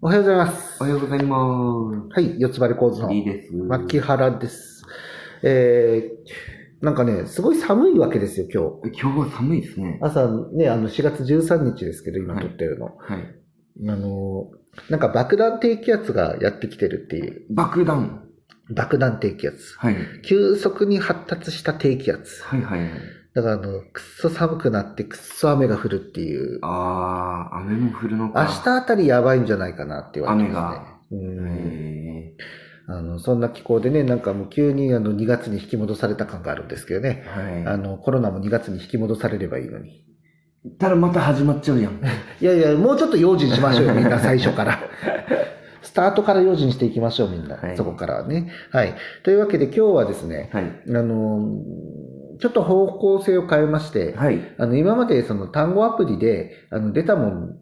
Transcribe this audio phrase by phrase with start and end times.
[0.00, 0.76] おはようございます。
[0.80, 3.14] おはようございまはい、四つ葉レコーズのす。
[3.14, 3.52] いいです。
[3.52, 4.84] 牧原です。
[5.42, 9.00] えー、なんかね、すごい寒いわけですよ、今日。
[9.00, 9.98] 今日は寒いですね。
[10.00, 12.96] 朝ね、あの4月13日ですけど、今撮ってるの。
[12.96, 13.88] はい。
[13.88, 14.52] あの、
[14.88, 17.46] なんか爆弾低気圧がやってきてるっていう。
[17.50, 18.22] 爆弾。
[18.70, 19.76] 爆弾低気圧。
[19.78, 19.96] はい。
[20.24, 22.40] 急速に発達した低気圧。
[22.44, 22.90] はいはいはい。
[23.38, 26.58] だからあの、くっそ寒くなってくっそ雨が降るっていう。
[26.62, 28.46] あー、雨も降るの明か。
[28.46, 31.22] 日あたりやばいんじゃないかなって言われてますね。
[31.22, 32.34] うんへ
[32.88, 37.24] あの、そんな気候でね、なんかもう急にあの2月に引き戻された感があるんですけどね。
[37.28, 37.54] ー。
[37.54, 37.66] はい。
[37.74, 40.04] あの、コロナも2月に引き戻されればいいのに。
[40.80, 41.92] たらまた始まっちゃうやん。
[42.42, 44.80] いやいや、もうちょっと用心しましょうよ、 みんな最初から。
[45.82, 47.56] スタートから用心していきましょう、みんな。
[47.56, 48.50] はいそこからはね。
[48.72, 48.94] はい。
[49.22, 50.64] というわけで今日はですね、はい。
[50.64, 51.40] あの、
[52.40, 54.40] ちょっと方向性を変えまして、はい。
[54.58, 57.58] あの、今までその単語アプリで、あの、出たもん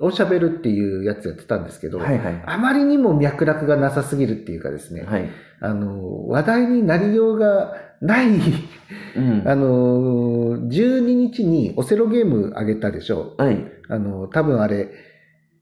[0.00, 2.42] を喋るっていうやつやってたんですけど、はいはい。
[2.46, 5.28] あまりにも脈絡がなさすぎるっていうかですね、はい。
[5.60, 9.42] あの、話題になりようがない、うん。
[9.48, 13.34] あの、12日にオセロゲームあげたでしょ。
[13.38, 13.64] はい。
[13.88, 14.90] あの、多分あれ、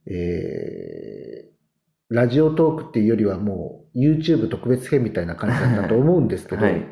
[0.07, 6.87] えー、ラジオトークっていうよりはもう YouTube 特別編みたいな感じだったと思うんですけど、 はい。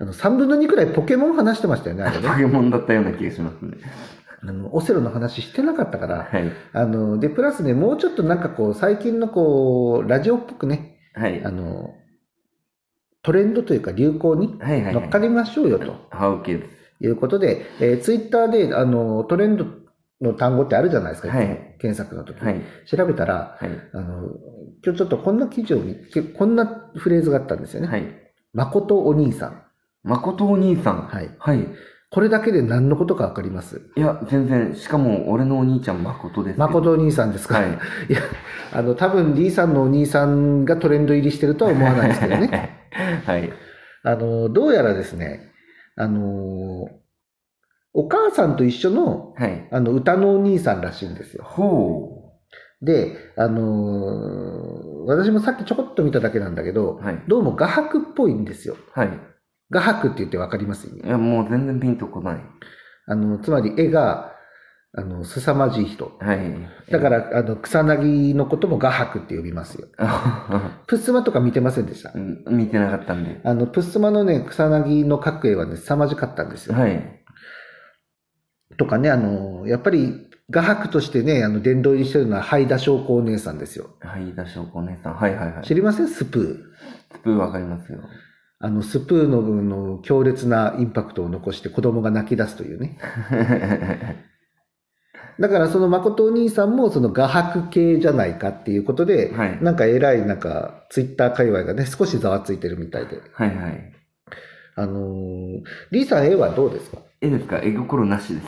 [0.00, 2.28] あの3分の2くらいポケモン話してましたよね、あれね。
[2.28, 3.76] ポケモンだったような気がしますね。
[4.42, 6.50] あのオセロの話してなかったから、はい。
[6.72, 11.44] あの、で、プラスね、もうちょっとなんかこう、最近のこう、ラジオっぽくね、はい。
[11.44, 11.94] あの、
[13.22, 14.58] トレンドというか流行に。
[14.58, 15.94] 乗っかりましょうよと。
[17.02, 19.66] いうことで、えー、ツイッターであのトレンド
[20.20, 22.60] の単語ってあるじゃないですか、はい検索の時、はい。
[22.86, 23.70] 調べたらはい。
[23.94, 24.28] あの、
[24.84, 25.96] 今日ちょっとこんな記事を見
[26.36, 27.88] こんなフレーズがあったんですよね。
[27.88, 28.04] はい。
[28.52, 29.62] 誠お兄さん。
[30.02, 31.06] 誠お兄さん。
[31.08, 31.30] はい。
[31.38, 31.66] はい。
[32.10, 33.82] これだけで何のことかわかります？
[33.96, 34.74] いや、全然。
[34.74, 36.58] しかも、俺のお兄ちゃん誠です。
[36.58, 37.70] 誠お兄さんですか、はい。
[38.08, 38.20] いや、
[38.72, 42.88] あの、多分、リーさんのお兄さんがトレンド入りしてるとは思わないですけどね。
[43.24, 43.52] はい。
[44.02, 45.52] あの、どうやらですね、
[45.96, 46.88] あの、
[47.92, 49.68] お母さんと一緒の、はい。
[49.70, 51.44] あの、歌のお兄さんらしいんですよ。
[51.44, 52.32] ほ
[52.82, 57.22] で、あの、私もさっきちょこっと見ただけなんだけどう。、はい。
[57.28, 58.76] どうも画伯っぽいんですよ。
[58.94, 59.10] はい。
[59.70, 60.88] 画伯って言ってわかります？
[60.88, 62.40] いや、もう全然ピンとこない。
[63.06, 64.32] あの、つまり絵が、
[64.92, 66.16] あの、凄まじい人。
[66.20, 66.40] はい。
[66.90, 69.86] だから、あの、草薙のことも画伯って呼びますよ。
[69.96, 70.08] ら、
[70.88, 72.10] プッスマとか見てませんでした？
[72.14, 73.40] うん見てなかったんで。
[73.44, 76.74] あの、プッスマのね、草薙の描く絵はね、凄まじかったんですよ。
[76.74, 77.20] はい。
[78.76, 83.90] とかね、あの、やっぱり画伯としてね、あの、殿堂入りしてるのは、ハイダ翔子お姉さんですよ。
[84.00, 85.14] はい、だしょうこお姉さん。
[85.14, 85.64] はいはいはい。
[85.64, 86.08] 知りません？
[86.08, 87.16] スプー。
[87.16, 88.00] スプーわかりますよ。
[88.62, 92.98] あの、スプーのの強烈なインパクトを残して子供が泣き出すというね。
[95.40, 103.22] だからその誠お兄さんもその画伯系じゃないかっていうことで、はいなんか偉いなんかツイッター界隈がね、少しざわついてるみたいで。
[103.32, 103.92] はいはい。
[104.76, 106.98] あのーリーさん絵はどうですか？
[107.22, 107.60] 絵ですか？
[107.62, 108.46] 絵心なしです。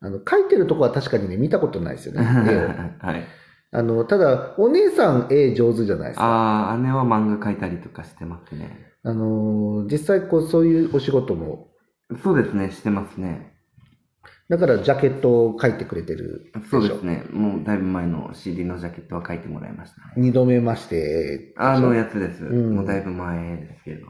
[0.00, 2.60] あの、描いてるとこは確かにね、見たことないですよね、絵を。
[3.04, 3.24] はい。
[3.72, 6.24] あの、ただ、お姉さん絵上手じゃないですか。
[6.24, 8.88] ああ、姉は漫画描いたりとかしてますね。
[9.02, 11.68] あのー実際こう、そういうお仕事も、
[12.22, 13.50] そうですね、してますね。
[14.50, 17.24] だからジャケットを描いてくれてるそうですね。
[17.30, 20.14] もうだいぶ前の CD のジャケットは描いてもらいましたね。
[20.16, 21.54] 二度目まして。
[21.56, 22.44] あのやつです。
[22.44, 24.06] うんもうだいぶ前ですけど。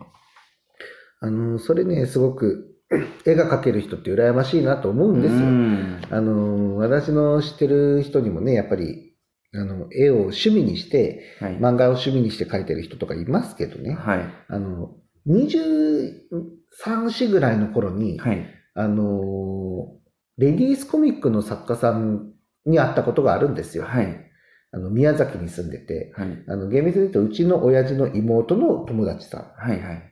[1.20, 2.74] あの、それね、すごく
[3.26, 5.40] 絵が描ける人って羨ましいなと思うんですよ。
[5.40, 9.09] うんあの、私の知ってる人にもね、やっぱり、
[9.52, 11.56] あの、絵を趣味にして、はい。
[11.58, 13.94] 漫画を趣味にして描いてる人とかいますけどね。
[13.94, 14.24] はい。
[14.48, 14.96] あの、
[15.26, 18.46] 23、4ぐらいの頃に、はい。
[18.74, 19.92] あの、
[20.38, 22.32] レディースコミックの作家さん
[22.64, 23.84] に会ったことがあるんですよ。
[23.84, 24.30] はい。
[24.72, 26.44] あの、宮崎に住んでて、はい。
[26.46, 29.80] あの、厳密に言うと、うちの親父の妹の友達さんはい。
[29.80, 30.09] はい。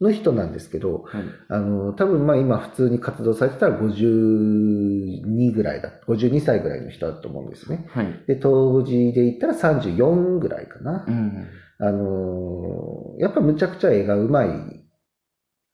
[0.00, 1.22] の人なんですけど、はい。
[1.48, 7.86] あの、多分まあ今普通に活動されてたら52ぐらいだ、52歳ぐらいの人だと思うんですね。
[7.90, 8.24] はい。
[8.26, 11.10] で、当時で言ったら34ぐらいかなう。
[11.10, 11.46] ん。
[11.80, 14.48] あの、やっぱむちゃくちゃ絵がうまい。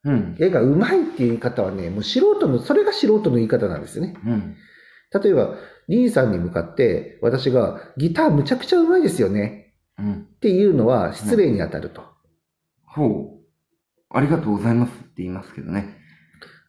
[0.05, 0.35] うん。
[0.39, 4.15] 絵がうまいっていう言い方はね、もう素人の、それが素人の言い方なんですよね。
[4.25, 4.55] うん。
[5.13, 5.55] 例えば、
[5.87, 10.13] リーさんに向かって私がギターむちゃくちゃうまいですよねうん。
[10.35, 12.03] っていうのは失礼に当たると。
[12.85, 13.34] ほう。
[14.09, 15.97] ありがとうございますって言いますけどね。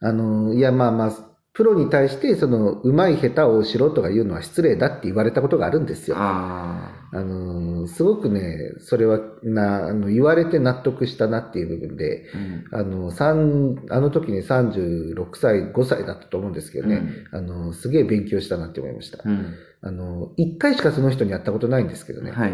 [0.01, 1.11] あの、いやまあまあ、
[1.57, 6.15] プロに対して、その、うまい下手を素人が言うのは失礼だって言われたことがあるんですよ。
[6.19, 12.29] ああの、すごくね、それは、な、あの、言われて納得したなっていう部分で、
[12.71, 12.77] あ。
[12.77, 12.81] うん。
[12.81, 16.97] あの、三、あの時に36歳、5歳だったと思うんですけどね、
[17.31, 19.17] うんあの、すげえ勉強したなって思いました。
[19.25, 19.55] うん。
[19.81, 22.33] あの、一回しかその人に会ったことないんですけどね。
[22.33, 22.53] はい。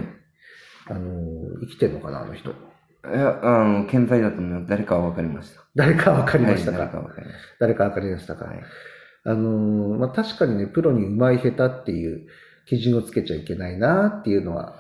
[0.88, 2.54] あの、生きてんのかな、あの人。
[3.06, 4.66] いや、あの、健在だと思います。
[4.68, 5.62] 誰かは分かりました。
[5.76, 8.52] 誰かわかりましたか、はい誰か分かりまし誰かわかりましたか、た。
[8.52, 8.64] はい。
[9.26, 12.28] あのーまあ、確かにね、プロに上手い下手っていう
[12.66, 14.76] 基準をつけちゃいけないなっていうのは、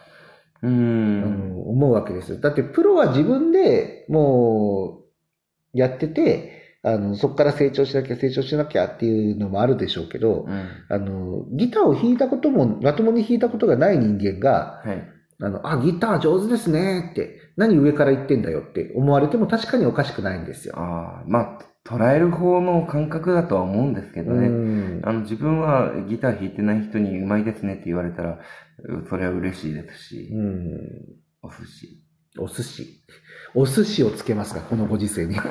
[0.62, 1.50] うん。
[1.52, 2.40] の思うわけですよ。
[2.40, 5.02] だってプロは自分でも
[5.74, 10.70] うやってて、あの、そこから成長しなきゃ成長しなきゃっていうのもあるでしょうけど、うん。
[10.90, 15.04] あの、ギターを弾いたことも、まともに弾いたことがない人間が、はい。
[15.42, 20.76] あの、あ、ギター上手ですねって、何上から言ってんだよって思われても確かにおかしくないんですよ。
[20.78, 24.48] ああ、まあ、捉える方の感覚だとは思うんですけどうね。
[24.48, 28.40] んあの、自分はギター弾いてない人にうまいですねって言われたら、
[28.84, 30.80] うそれは嬉しいですし、うん
[31.44, 32.02] お寿司。
[32.40, 33.04] お寿司。
[33.54, 35.36] お寿司をつけますか、このご時世に。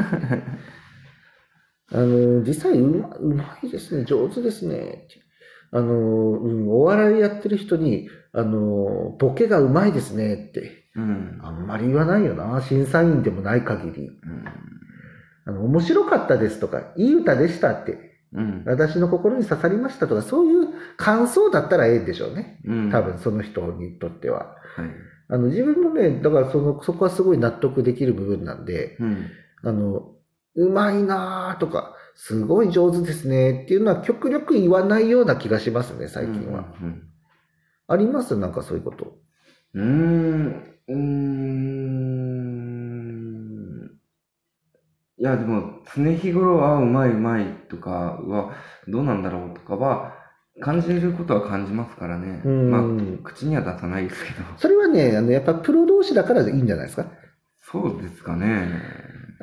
[1.95, 5.07] あの、実際うま、うまいですね、上手ですね。
[5.71, 11.39] あの、うん、お笑いやってる人に、あの、ボケがうまいですねって、うん。
[11.43, 14.09] あんまり言わないよな、審査員でもない限り。
[14.09, 14.45] うん。
[15.45, 18.63] あの、面白かったですとか、いい歌でしたって、うん。
[18.67, 22.61] 私の心に刺さりましたとか、そういう感想だったらええんでしょうね。
[22.65, 22.91] うん。
[22.91, 24.57] 多分、その人にとっては。
[24.77, 24.91] はい。
[25.29, 29.27] あの、自分もね、だからその、そこはすごい納得できる部分なんで、うん。
[29.63, 30.13] あの、
[30.55, 36.75] うまいなーとか、すごい上手ですねっていうのは極力言わないような気がしますね、最近は。
[36.83, 37.03] うん。
[37.89, 38.37] あります？
[38.37, 39.17] なんかそういうこと。
[39.75, 40.72] うーん。
[40.89, 42.23] うーん。
[45.19, 48.55] いや、でも、常日頃、あ、うまいうまいとかは、
[48.89, 50.15] どうなんだろうとかは、
[50.61, 52.43] 感じることは感じますからね。
[52.45, 52.83] うんまあ、
[53.23, 54.43] 口には出さないですけど。
[54.57, 57.07] それはね、あの、やっぱプロ同士だからいいんじゃないですか？
[57.61, 58.69] そうですかね。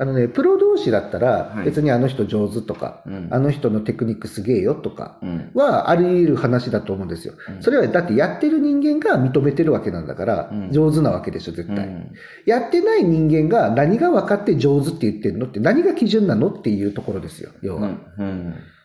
[0.00, 3.28] あのね、プロ同士だったらは、い別にあの人上手とか、うん。
[3.30, 5.50] あの人のテクニックすげえよとかうん。
[5.54, 7.34] はあり得る話だと思うんですよ。
[7.56, 11.86] うんそれはだってやってる人間が認めてるわけなんだからう、ん上手なわけでしょ、絶対。
[11.86, 12.12] うん
[12.46, 17.90] やってない人間が何が分かって上手って言ってるのって何が基準なのっていうところですよ、要は。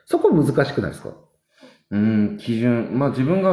[0.06, 1.14] そこ難しくないですか？
[1.92, 3.52] うん、基準、まあ自分が、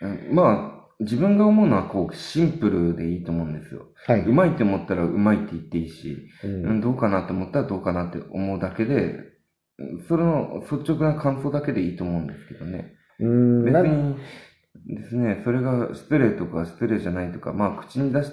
[0.00, 3.88] うんまあ自分が思うのはこうシンプルでいいと思うんですよ。
[4.06, 4.20] はい。
[4.20, 12.94] うまいって思ったらうまいって言っていいし、ううんん、どうかなと思ったらどうかなって思うだけで、うんそれの率直な感想だけでいいと思うんですけどね。
[13.18, 14.16] うんな別に
[14.86, 18.30] ですね、それが失礼とか失礼じゃないとか、まあ口に出し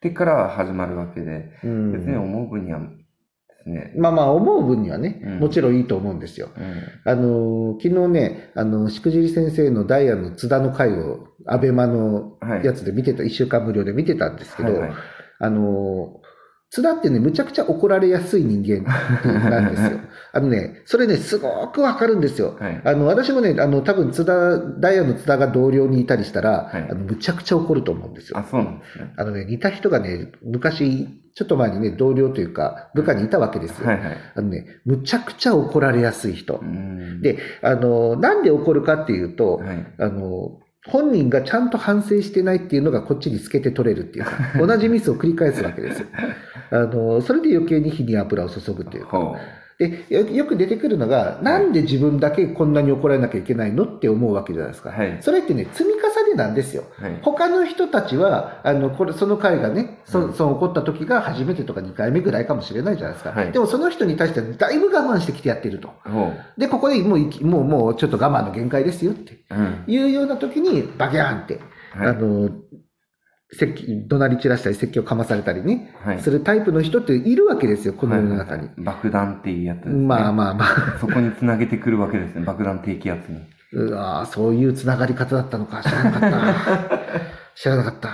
[0.00, 2.80] てから始まるわけで、うん別に思う分には
[3.66, 6.50] ね、まあまあ思う分にはね、うんもちろんいいと思うんですよ。
[6.56, 12.64] うん、あのー、昨日ね、あの、しくじり先生のダイヤの津田の回を、アベマのはい。
[12.64, 14.92] やつで見てた、一週間無料で見てたんですけど、はいはい
[15.38, 16.31] あのー、
[16.72, 18.90] 津田ってね、むちゃくちゃ怒られやすい人間
[19.50, 20.00] なんですよ。
[20.32, 22.56] あのね、それね、すごくわかるんですよ。
[22.58, 22.80] はい。
[22.82, 28.44] あの、私もね、あの、多分津田、ダイヤの津田が同僚にいたりしたら、はいあの、むちゃくちゃ怒ると思うんですよあ、。
[28.44, 29.12] そうなんですね。
[29.18, 33.86] あのね、似た人がね、昔、ちょっと前にね、同僚というか、部下にいたわけですよ。
[33.86, 34.16] はいはい。
[34.34, 36.64] あのね、むちゃくちゃ怒られやすい人う。
[36.64, 39.86] んで、あの、なんで怒るかっていうと、はい。
[39.98, 46.06] あの、本人がちゃんと反省してないっていうのがこっちに透けて取れるっていうか、 同じミスを繰り返すわけですよ。
[46.70, 49.18] あの、それで余計に火に油を注ぐっていうか。
[49.18, 49.36] ほ
[49.78, 54.90] で、よよく出てくるのが、なんで自分だけこんなに怒られなきゃいけないのって思うわけじゃないですか。
[54.90, 56.00] はいそれってね、積み重
[56.32, 56.84] ねなんですよ。
[57.00, 57.02] う。
[57.02, 57.18] はい。
[57.22, 63.30] 他の人たちは、あの、これ、その回がね、うんそその起こった時が初めてとか2回目ぐらいかもしれないじゃないですか。
[63.30, 65.88] はいでもその人に対してはだいぶ我慢してきてやってると。
[66.04, 69.44] ほで、ここでもうもう、もうちょっと我慢の限界ですよって。
[69.86, 71.60] いうような時に、バキャーンって、
[71.94, 72.08] はい。
[72.08, 72.50] あの、
[74.08, 76.20] 怒鳴り散らしたり説教かまされたりね、はい。
[76.20, 78.70] するタイプの人っているわけですよ、この世の中に。
[78.78, 80.06] 爆弾っていうやつですね。
[80.06, 80.98] まあまあまあ。
[81.00, 82.44] そこにつなげてくるわけですね。
[82.44, 83.40] 爆弾低気圧に。
[83.72, 87.00] うわーそういうつながり方だったのか、知らなかった。
[87.54, 88.10] 知らなかった。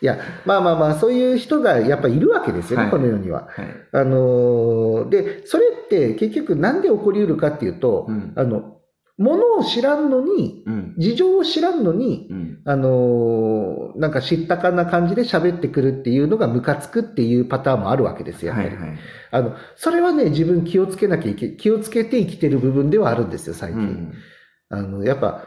[0.00, 3.48] いや、まあまあまあ、そういう人がやっぱいるわけですよね、はいこの世には。
[3.48, 3.66] はい。
[3.92, 8.78] あのーで、それって結局なんで起こりうるかっていうと、うんあの、
[9.18, 10.94] ものを知らんのに、うん。
[10.98, 12.58] 事情を知らんのに、うん。
[12.64, 18.76] あのーなんか知ったかな感じで喋ってくるっていうのがムカつくっていうパターンもあるわけですよ、やっぱり。
[18.76, 18.98] はいはい。
[19.30, 23.80] あの、それはね、自分気をつけなきゃいけ、気をつけて生きてる部分ではあるんですよ、最近。
[23.80, 24.12] うん。
[24.72, 25.44] あの、やっぱ、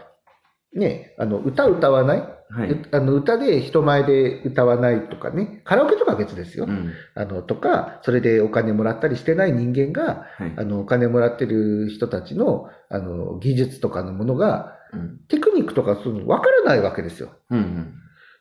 [0.74, 2.70] ね、あの、歌歌わない、はい。
[2.70, 6.66] うあの歌で人前で歌わないとかね、カラオケとかは別ですよ。
[6.66, 6.94] うん。
[7.16, 10.54] あの、とか、それでお金もらったりしてない人間が、はい。
[10.58, 15.20] あの、お金もらってる人たちの、あの、技術とかのものが、うん。
[15.28, 17.32] テクニックとかそういうの分からないわけですよ。
[17.50, 17.94] うん。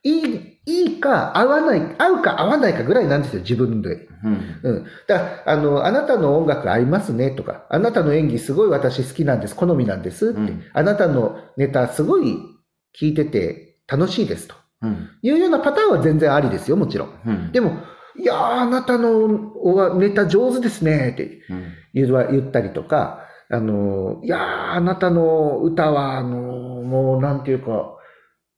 [0.04, 4.06] いい、いいか、合わない、合うか合わないかぐらいなんですよ、自分で。
[4.22, 4.60] うん。
[4.62, 4.84] うん。
[5.08, 12.36] だから、あの、あなたの音楽合いますねとか、あなたの演技すごい私好きなんです、好みなんですって、うんあなたのネタすごい
[12.98, 15.08] 聞いてて楽しいですとうん。
[15.22, 17.08] いうようなパターンは全然ありですよ、もちろん。
[17.26, 17.52] うん。
[17.52, 17.72] でも、
[18.18, 19.10] いやー、あなたの
[19.62, 21.40] おネタ上手ですねって
[21.94, 23.20] 言ったりとか、
[23.50, 24.40] あの、いやー、
[24.72, 26.28] あなたの歌は、あの、
[26.82, 27.96] もうなんていうか、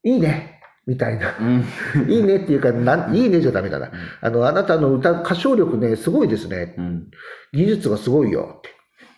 [0.05, 0.56] いいね、
[0.87, 1.37] みたいな。
[1.39, 1.65] うん。
[2.09, 3.91] いいねっていうか、なんいいねじゃダメだな。
[4.21, 6.75] あの、あなたの歌、歌唱力ね、すごいですね。
[6.79, 7.11] うん。
[7.53, 8.71] 技術がすごいよって。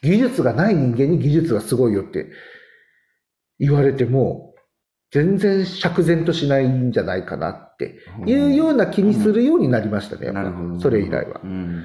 [0.02, 2.30] 技術がない人間に技術がすごいよって
[3.58, 4.54] 言われても、
[5.10, 10.80] 全然釈然としないんじゃないかなっていうような気にするようになりましたね、やっぱなるほど。
[10.80, 11.46] それ以来はう。
[11.46, 11.82] ん。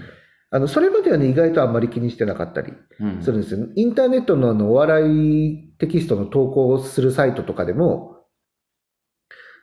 [0.52, 3.22] あの、それまではね、意外とあんまり気にしてなかったりうん。
[3.24, 3.68] するんですよ。
[3.76, 8.13] インターネットのあの、お笑いテキストの投稿をするサイトとかでも、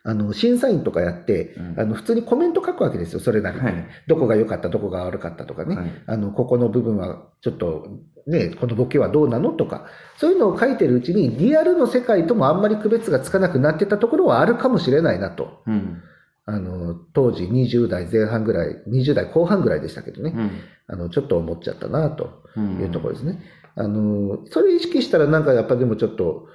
[0.03, 3.63] あの、審査員とかやって、うんあの、普通にコメント書くわけですよ、それなりに。
[3.63, 3.85] はい。
[4.07, 5.75] どこが良かった、どこが悪かったとかね。
[5.75, 5.91] はい。
[6.07, 7.87] あの、ここの部分はちょっと、
[8.27, 9.85] ね、このボケはどうなのとか、
[10.17, 15.61] そういうのを書いてるうちに、リアルの世界ともあんまり区別がつかなくなってたところはあるかもしれないなと。
[15.67, 16.01] うん。
[16.45, 20.33] あの、当時20代前半ぐらい、20代後半ぐらいでしたけどね。
[20.35, 20.51] うん。
[20.87, 22.79] あの、ちょっと思っちゃったなとうん。
[22.81, 23.39] いうところですね。
[23.75, 26.47] あの、それ意識したらなんかやっぱでもちょっと、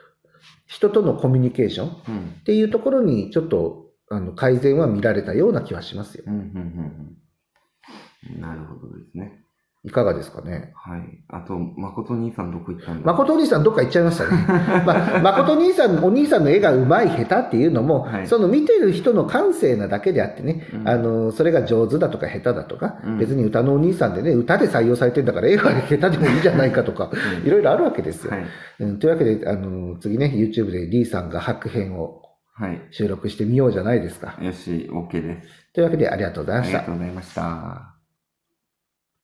[0.66, 2.30] 人とのコミュニケーションっうん。
[2.44, 6.24] ていうところにちょっと、あの、改善は見られたような気はしますよ。
[6.26, 6.34] うん。
[6.34, 7.16] うん。
[8.34, 8.40] うん。
[8.40, 9.45] なるほどですね。
[9.86, 10.72] いかがですかね？
[10.74, 11.00] はい。
[11.28, 13.06] あと、誠兄さんどこ行ったんだ？
[13.12, 14.30] 誠お兄さんどっか行っちゃいましたね。
[14.84, 28.32] まあ、誠兄さん、お兄さんの絵が上手い下手っていうのも、はいその見てる人の感性なだけであってね、うんあの、それが上手だとか下手だとか、うん別に歌のお兄さんでね、歌で採用されてんだから絵は下手でもいいじゃないかとか、うん いろいろあるわけですよ。
[28.32, 28.42] はい。
[28.80, 32.22] うん、というわけで、あの、次ね、YouTube で D さんが白編を
[32.58, 32.80] はい。
[32.90, 34.34] 収録してみようじゃないですか。
[34.40, 35.48] よし、OK です。
[35.74, 36.92] というわけでありがとうございましたありが。
[36.94, 37.95] とうございました。